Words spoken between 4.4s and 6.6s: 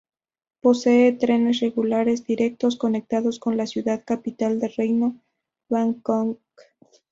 del reino, Bangkok.